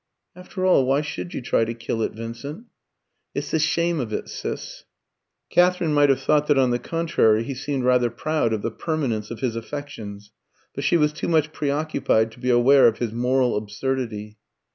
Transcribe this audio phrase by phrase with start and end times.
[0.35, 2.65] "After all, why should you try to kill it, Vincent?"
[3.35, 4.85] "It's the shame of it, Sis."
[5.51, 9.29] Katherine might have thought that on the contrary he seemed rather proud of the permanence
[9.29, 10.31] of his affections,
[10.73, 14.37] but she was too much preoccupied to be aware of his moral absurdity.